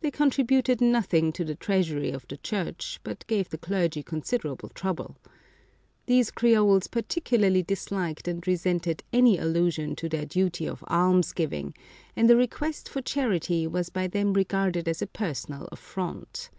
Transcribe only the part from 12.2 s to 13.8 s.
a request for charity